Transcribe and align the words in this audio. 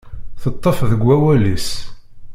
Teṭṭef 0.41 0.77
deg 0.89 1.01
wawal-is. 1.05 1.69